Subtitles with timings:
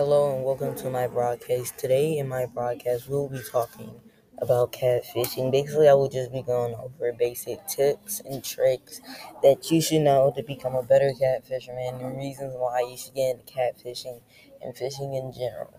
[0.00, 1.76] Hello and welcome to my broadcast.
[1.76, 4.00] Today in my broadcast, we'll be talking
[4.38, 5.52] about catfishing.
[5.52, 9.02] Basically, I will just be going over basic tips and tricks
[9.42, 13.36] that you should know to become a better catfisherman and reasons why you should get
[13.36, 14.22] into catfishing
[14.62, 15.78] and fishing in general.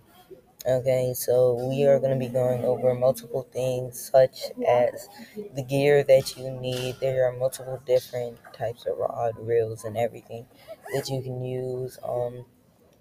[0.68, 5.10] Okay, so we are going to be going over multiple things such as
[5.56, 6.98] the gear that you need.
[7.02, 10.46] There are multiple different types of rod, reels, and everything
[10.94, 11.98] that you can use.
[12.08, 12.46] Um,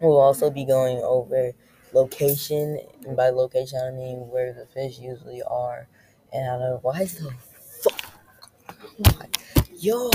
[0.00, 1.52] we'll also be going over
[1.92, 5.88] location, and by location I mean where the fish usually are,
[6.32, 6.78] and how to.
[6.82, 7.32] Why the
[7.82, 8.10] fuck?
[9.78, 10.10] Yo.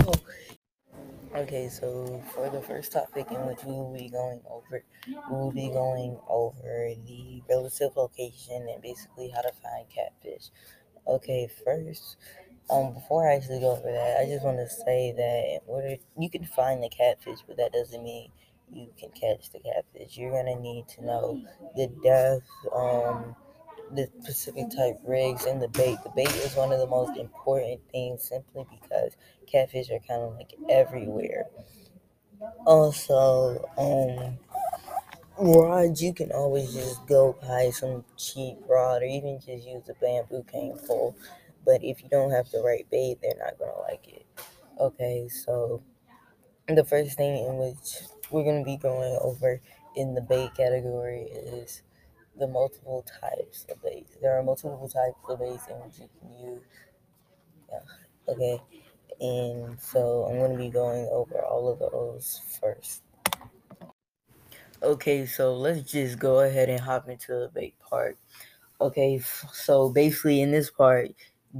[1.35, 5.51] Okay, so for the first topic in which we will be going over, we will
[5.51, 10.49] be going over the relative location and basically how to find catfish.
[11.07, 12.17] Okay, first,
[12.69, 15.97] um, before I actually go over that, I just want to say that in order
[16.17, 18.31] you can find the catfish, but that doesn't mean
[18.71, 20.17] you can catch the catfish.
[20.17, 21.41] You're gonna need to know
[21.75, 23.35] the depth, um,
[23.93, 25.97] the specific type rigs, and the bait.
[26.03, 29.15] The bait is one of the most important things simply because
[29.47, 31.45] catfish are kind of like everywhere.
[32.65, 34.37] Also, um,
[35.37, 39.93] rods you can always just go buy some cheap rod or even just use a
[40.01, 41.15] bamboo cane pole.
[41.65, 44.25] But if you don't have the right bait, they're not gonna like it.
[44.79, 45.81] Okay, so
[46.67, 47.97] the first thing in which
[48.31, 49.61] we're gonna be going over
[49.95, 51.83] in the bait category is
[52.37, 54.17] the multiple types of baits.
[54.21, 56.63] There are multiple types of baits in which you can use.
[57.69, 58.61] Yeah, okay,
[59.21, 63.03] and so I'm gonna be going over all of those first.
[64.81, 68.17] Okay, so let's just go ahead and hop into the bait part.
[68.81, 69.19] Okay,
[69.53, 71.11] so basically in this part,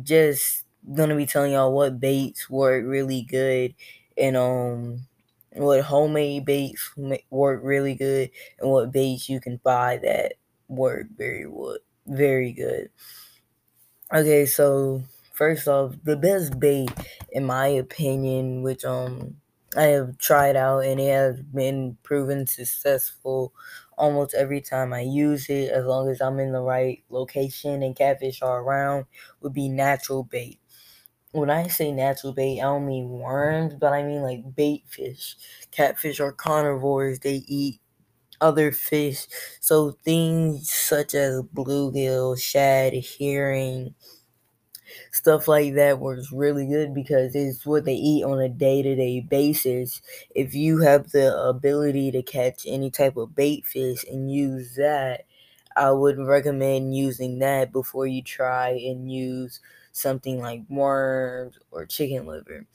[0.04, 3.74] just gonna be telling y'all what baits work really good
[4.18, 5.08] and um
[5.54, 6.92] what homemade baits
[7.30, 10.34] work really good and what baits you can buy that
[10.68, 12.90] work very wood very good.
[14.14, 16.90] Okay, so first off, the best bait
[17.32, 19.38] in my opinion, which um
[19.76, 23.52] I have tried out and it has been proven successful
[23.98, 27.96] almost every time I use it, as long as I'm in the right location and
[27.96, 29.06] catfish are around,
[29.42, 30.60] would be natural bait.
[31.36, 35.36] When I say natural bait, I don't mean worms, but I mean like bait fish.
[35.72, 37.80] Catfish are carnivores, they eat
[38.42, 39.28] other fish.
[39.62, 43.96] So things such as bluegill, shad, herring,
[45.12, 50.02] stuff like that works really good because it's what they eat on a day-to-day basis.
[50.36, 55.26] If you have the ability to catch any type of bait fish and use that,
[55.76, 59.60] I would recommend using that before you try and use
[59.96, 62.66] something like worms or chicken liver.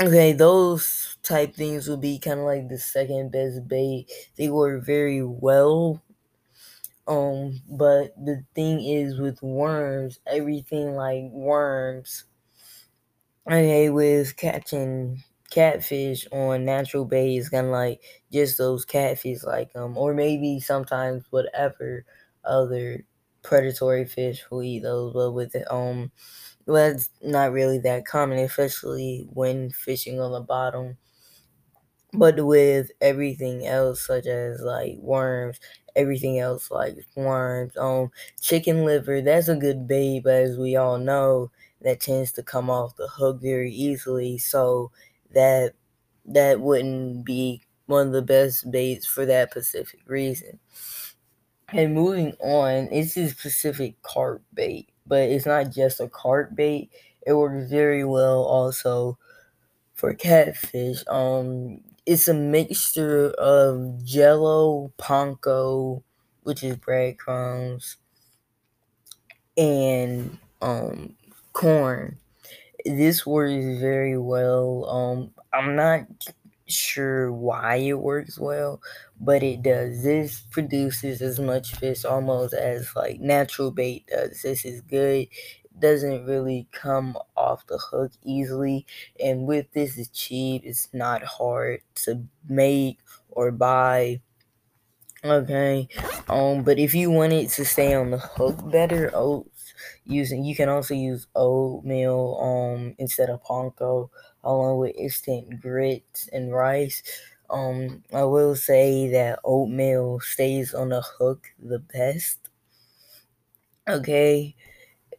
[0.00, 4.10] Okay, those type things would be kind of like the second best bait.
[4.36, 6.02] They work very well.
[7.08, 12.24] Um, but the thing is with worms, everything like worms.
[13.48, 18.00] Okay, with catching catfish on natural bait is kind of like
[18.32, 22.04] just those catfish, like um, or maybe sometimes whatever
[22.44, 23.04] other
[23.46, 25.14] predatory fish will eat those.
[25.14, 26.12] But with um
[26.66, 30.98] well, it's not really that common, especially when fishing on the bottom.
[32.12, 35.60] But with everything else, such as like worms,
[35.94, 40.98] everything else like worms, um, chicken liver, that's a good bait, but as we all
[40.98, 41.50] know,
[41.82, 44.38] that tends to come off the hook very easily.
[44.38, 44.92] So
[45.34, 45.74] that
[46.24, 50.58] that wouldn't be one of the best baits for that specific reason.
[51.72, 56.90] And moving on, it's a specific carp bait but it's not just a carp bait.
[57.24, 59.18] It works very well also
[59.94, 61.04] for catfish.
[61.08, 66.02] Um, it's a mixture of Jello, panko,
[66.44, 67.96] which is breadcrumbs,
[69.56, 71.14] and um
[71.52, 72.18] corn.
[72.84, 74.86] This works very well.
[74.88, 76.02] Um, I'm not
[76.68, 78.80] sure why it works well,
[79.20, 80.02] but it does.
[80.02, 84.42] This produces as much fish almost as like natural bait does.
[84.42, 85.28] This is good.
[85.30, 88.86] It doesn't really come off the hook easily,
[89.22, 90.62] and with this it's cheap.
[90.64, 92.98] It's not hard to make
[93.30, 94.20] or buy.
[95.24, 95.88] Okay,
[96.28, 99.55] um, but if you want it to stay on the hook better, oats
[100.04, 104.10] using you can also use oatmeal um instead of panko
[104.44, 107.02] along with instant grits and rice.
[107.48, 112.48] Um, I will say that oatmeal stays on the hook the best.
[113.88, 114.56] Okay,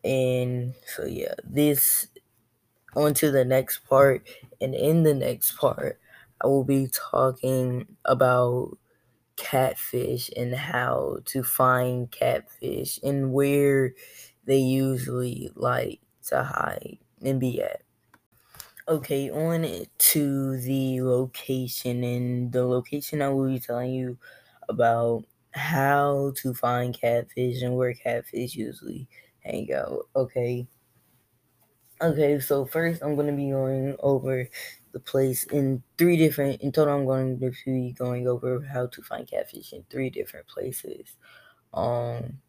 [0.04, 2.08] and so yeah, this
[2.96, 4.28] on to the next part,
[4.62, 6.00] and in the next part,
[6.42, 8.78] I will be talking about
[9.38, 13.94] catfish and how to find catfish and where
[14.48, 17.84] they usually like to hide and be at.
[18.88, 24.18] Okay, on to the location, and the location I will be telling you
[24.70, 29.10] about how to find catfish and where catfish usually
[29.44, 30.08] hang out.
[30.16, 30.68] Okay.
[32.02, 34.48] Okay, so first I'm going to be going over
[34.94, 39.02] the place in three different, in total, I'm going to be going over how to
[39.02, 41.18] find catfish in three different places.
[41.74, 42.40] Um,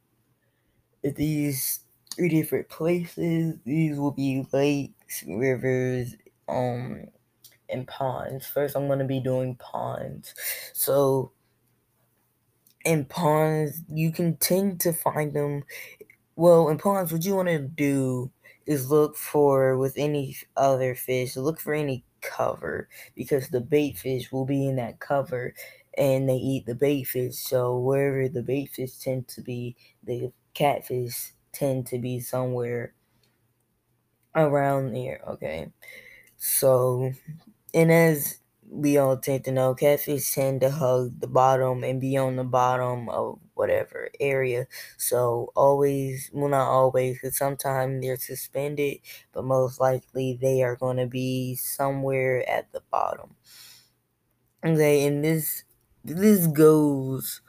[1.02, 1.80] these
[2.18, 6.16] three different places, these will be lakes, rivers,
[6.48, 7.04] um,
[7.70, 8.44] and ponds.
[8.44, 10.34] First, I'm going to be doing ponds.
[10.74, 11.30] So,
[12.84, 15.62] in ponds, you can tend to find them.
[16.34, 18.32] Well, in ponds, what you want to do
[18.66, 24.32] is look for with any other fish, look for any cover because the bait fish
[24.32, 25.54] will be in that cover
[25.96, 27.36] and they eat the bait fish.
[27.36, 32.94] So wherever the bait fish tend to be, the catfish tend to be somewhere
[34.34, 35.20] around there.
[35.28, 35.72] Okay.
[36.36, 37.12] So
[37.74, 38.40] and as
[38.70, 42.44] we all tend to know, catfish tend to hug the bottom and be on the
[42.44, 44.66] bottom of whatever area.
[44.98, 48.98] So always, well, not always, because sometimes they're suspended,
[49.32, 53.36] but most likely they are going to be somewhere at the bottom.
[54.64, 55.64] Okay, and this
[56.04, 57.40] this goes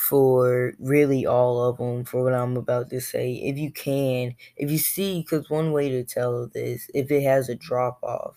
[0.00, 3.34] for really all of them for what I'm about to say.
[3.34, 7.48] If you can, if you see, because one way to tell this, if it has
[7.48, 8.36] a drop off,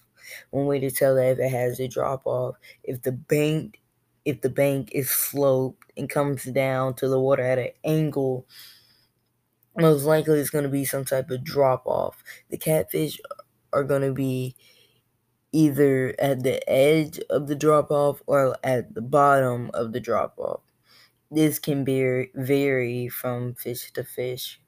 [0.51, 3.79] one way to tell that if it has a drop off, if the bank
[4.25, 8.47] if the bank is sloped and comes down to the water at an angle,
[9.77, 12.23] most likely it's going to be some type of drop off.
[12.49, 13.19] The catfish
[13.73, 14.55] are going to be
[15.53, 20.35] either at the edge of the drop off or at the bottom of the drop
[20.39, 20.61] off.
[21.33, 24.61] This can be vary from fish to fish.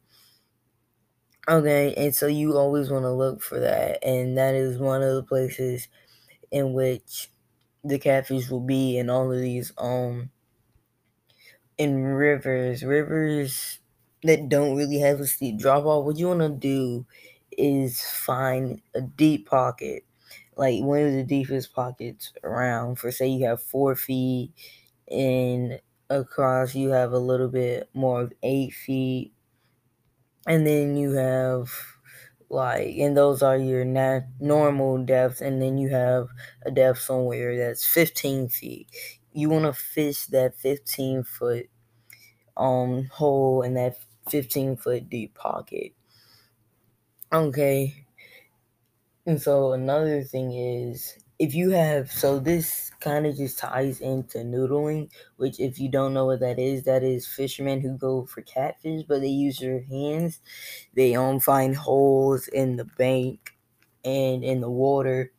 [1.48, 5.14] Okay, and so you always want to look for that, and that is one of
[5.16, 5.88] the places
[6.52, 7.32] in which
[7.84, 10.32] the catfish will be in all of these um
[11.78, 13.80] in rivers, rivers
[14.24, 16.06] that don't really have a steep drop off.
[16.06, 17.06] What you want to do
[17.52, 20.04] is find a deep pocket,
[20.56, 22.98] like one of the deepest pockets around.
[22.98, 24.52] For say you have four feet,
[25.12, 25.80] and
[26.10, 29.34] across you have a little bit more of eight feet.
[30.48, 31.70] And then you have
[32.50, 36.28] like and those are your nat- normal depths and then you have
[36.66, 38.88] a depth somewhere that's 15 feet.
[39.34, 41.70] You want to fish that 15 foot
[42.58, 43.98] um hole in that
[44.30, 45.94] 15 foot deep pocket.
[47.32, 48.06] Okay.
[49.26, 54.40] And so another thing is if you have so this kind of just ties into
[54.40, 58.42] noodling which if you don't know what that is that is fishermen who go for
[58.44, 60.40] catfish but they use their hands
[60.96, 63.58] they um find holes in the bank
[64.06, 65.32] and in the water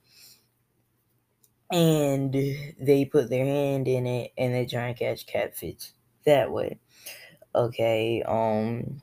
[1.72, 2.32] and
[2.81, 5.93] they put their hand in it and they try and catch catfish
[6.25, 6.78] that way
[7.54, 9.00] okay um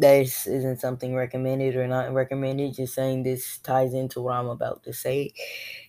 [0.00, 4.82] this isn't something recommended or not recommended, just saying this ties into what I'm about
[4.84, 5.32] to say.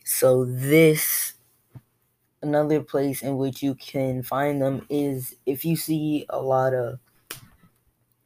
[0.03, 1.33] So, this
[2.41, 6.99] another place in which you can find them is if you see a lot of,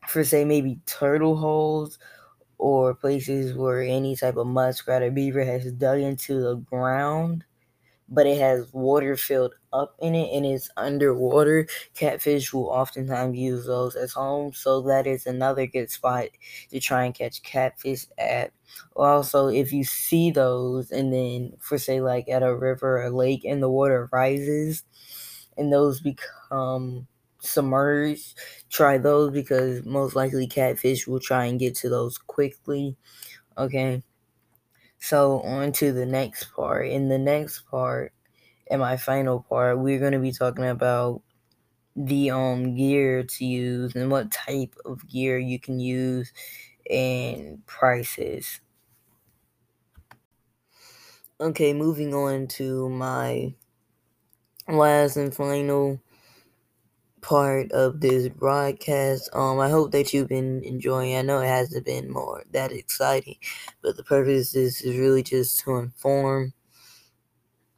[0.08, 2.00] for say, maybe turtle holes
[2.58, 7.44] or places where any type of muskrat or beaver has dug into the ground
[8.08, 13.66] but it has water filled up in it and it's underwater, catfish will oftentimes use
[13.66, 14.60] those as homes.
[14.60, 16.28] So that is another good spot
[16.72, 18.52] to try and catch catfish at.
[18.96, 23.44] Also, if you see those and then for say like at a river or lake
[23.46, 24.84] and the water rises
[25.58, 27.08] and those become
[27.40, 28.38] submerged,
[28.70, 32.96] try those because most likely catfish will try and get to those quickly.
[33.58, 34.04] Okay.
[35.08, 36.88] So on to the next part.
[36.88, 38.14] In the next part,
[38.68, 41.22] in my final part, we're going to be talking about
[41.96, 46.34] the um gear to use and what type of gear you can use
[46.90, 48.62] and prices.
[51.40, 53.56] Okay, moving on to my
[54.68, 56.00] last and final
[57.26, 59.30] part of this broadcast.
[59.34, 61.16] Um, I hope that you've been enjoying.
[61.18, 63.38] I know it hasn't been more that exciting,
[63.82, 66.54] but the purpose is, is really just to inform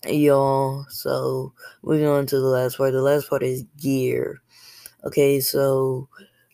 [0.07, 0.85] y'all.
[0.89, 2.93] So moving on to the last part.
[2.93, 4.41] The last part is gear.
[5.05, 6.09] Okay, so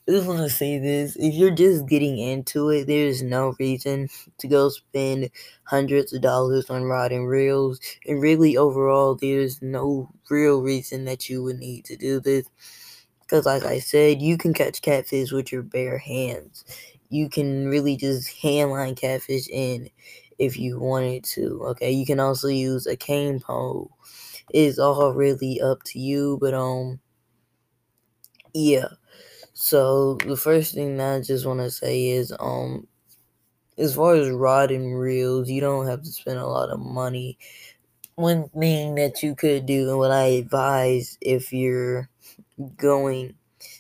[0.08, 1.18] I just want to say this.
[1.18, 4.10] If you're just getting into it, there's no reason
[4.40, 5.32] to go spend
[5.66, 7.80] hundreds of dollars on rod and reels.
[8.08, 12.46] And really, overall, there's no real reason that you would need to do this.
[13.24, 16.66] Because, like I said, you can catch catfish with your bare hands.
[17.10, 19.90] You can really just handline catfish in
[20.40, 21.62] if you wanted to.
[21.70, 23.92] Okay, you can also use a cane pole.
[24.50, 27.00] It's all really up to you, but um,
[28.54, 28.88] yeah.
[29.54, 32.88] So the first thing that I just want to say is, um,
[33.78, 37.38] as far as rod and reels, you don't have to spend a lot of money.
[38.16, 42.10] One thing that you could do, and what I advise if you're
[42.78, 43.36] going,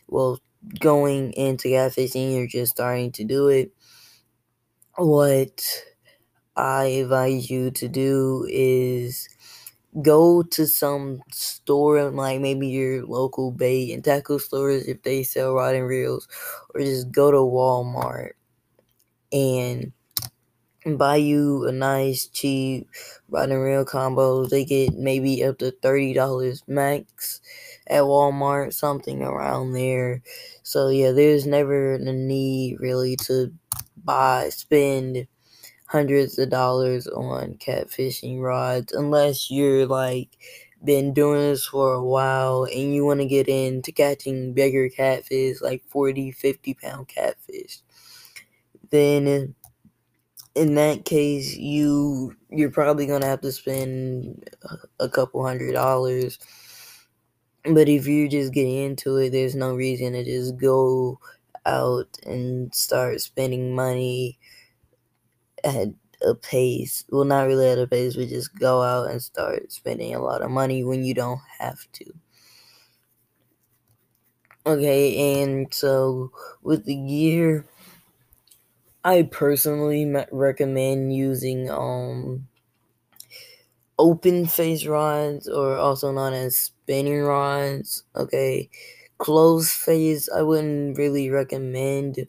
[0.07, 0.39] well,
[0.79, 3.71] going into catfishing, you're just starting to do it.
[4.97, 5.61] What
[6.55, 9.29] I advise you to do is
[10.01, 15.53] go to some store like maybe your local bait and tackle stores if they sell
[15.55, 16.27] rod and reels
[16.73, 18.31] or just go to walmart
[19.31, 19.93] and
[20.97, 22.87] buy you a nice cheap
[23.29, 24.45] rod and reel combo.
[24.45, 27.41] they get maybe up to $30 max
[27.87, 30.21] at walmart something around there.
[30.63, 33.53] So yeah there's never a need really to
[34.03, 35.27] buy spend
[35.87, 40.29] hundreds of dollars on catfishing rods unless you're like
[40.83, 45.61] been doing this for a while and you want to get into catching bigger catfish
[45.61, 47.79] like 40 50 pound catfish.
[48.89, 49.55] Then
[50.55, 54.49] in that case you you're probably gonna have to spend
[54.99, 56.37] a couple hundred dollars
[57.65, 61.19] but if you're just getting into it there's no reason to just go
[61.65, 64.37] out and start spending money
[65.63, 65.87] at
[66.25, 67.03] a pace.
[67.09, 70.41] Well, not really at a pace, but just go out and start spending a lot
[70.41, 72.05] of money when you don't have to.
[74.65, 77.65] Okay, and so with the gear,
[79.05, 82.49] I personally recommend using um
[83.99, 88.03] open face rods or also known as spinning rods.
[88.15, 88.69] Okay,
[89.17, 92.27] closed face I wouldn't really recommend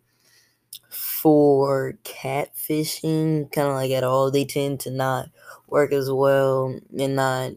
[0.89, 4.31] for catfishing, kind of like at all.
[4.31, 5.29] They tend to not
[5.69, 7.53] work as well and not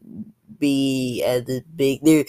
[0.60, 1.44] be as
[1.76, 2.02] big.
[2.04, 2.26] They're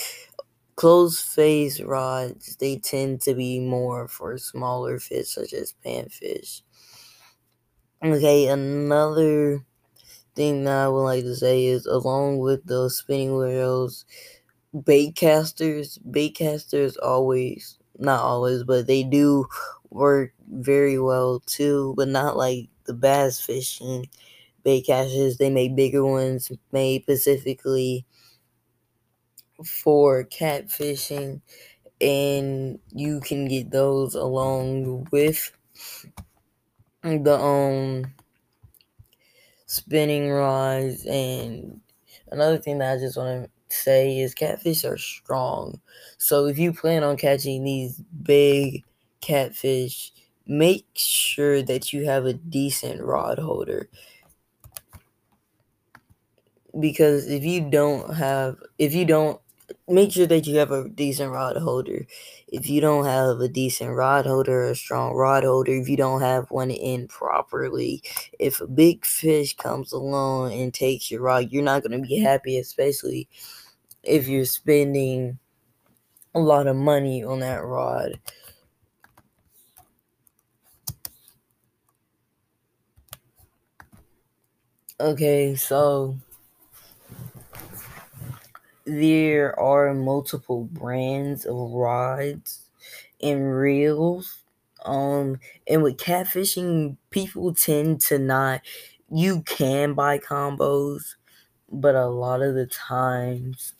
[0.76, 2.56] closed face rods.
[2.56, 6.62] They tend to be more for smaller fish, such as panfish.
[8.02, 9.64] Okay, another
[10.38, 14.06] thing that I would like to say is, along with those spinning wheels,
[14.84, 19.46] bait casters, bait casters always, not always, but they do
[19.90, 24.06] work very well too, but not like the bass fishing
[24.64, 25.38] bait casters.
[25.38, 28.06] They make bigger ones made specifically
[29.64, 31.40] for catfishing,
[32.00, 35.52] and you can get those along with
[37.02, 38.04] the um
[39.68, 41.80] spinning rods and
[42.32, 45.80] another thing that I just want to say is catfish are strong.
[46.18, 48.84] So if you plan on catching these big
[49.20, 50.12] catfish,
[50.46, 53.90] make sure that you have a decent rod holder.
[56.78, 59.40] Because if you don't have, if you don't,
[59.88, 62.06] make sure that you have a decent rod holder.
[62.48, 66.20] If you don't have a decent rod holder, a strong rod holder, if you don't
[66.22, 68.02] have one in properly,
[68.38, 72.18] if a big fish comes along and takes your rod, you're not going to be
[72.18, 73.28] happy, especially
[74.02, 75.38] if you're spending
[76.34, 78.18] a lot of money on that rod.
[85.00, 86.18] Okay, so
[88.88, 92.66] there are multiple brands of rods
[93.22, 94.44] and reels.
[94.84, 98.62] Um, and with catfishing, people tend to not.
[99.10, 101.16] You can buy combos,
[101.70, 103.74] but a lot of the times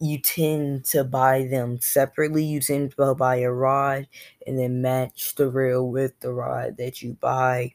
[0.00, 2.44] you tend to buy them separately.
[2.44, 4.08] You tend to buy a rod
[4.46, 7.74] and then match the reel with the rod that you buy.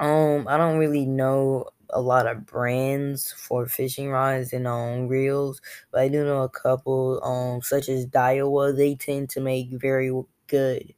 [0.00, 5.60] Um, I don't really know a lot of brands for fishing rods and um reels,
[5.90, 8.76] but I do know a couple, um, such as Daiwa.
[8.76, 10.12] They tend to make very
[10.48, 10.94] good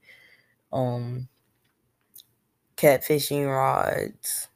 [0.72, 1.28] um
[2.76, 4.48] catfishing rods.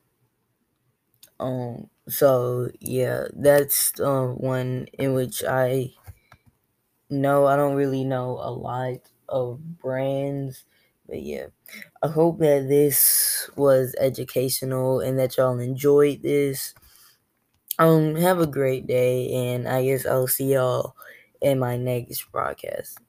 [1.41, 5.95] Um, so yeah, that's um one in which I
[7.11, 10.65] know I don't really know a lot of brands
[11.09, 11.47] but yeah,
[12.03, 16.75] I hope that this was educational and that y'all enjoyed this.
[17.79, 20.95] Um, have a great day, and I guess I'll see y'all
[21.41, 22.99] in my next broadcast.